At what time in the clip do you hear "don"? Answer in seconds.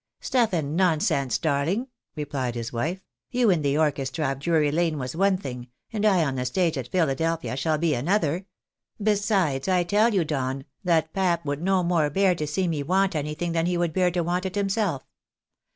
10.25-10.65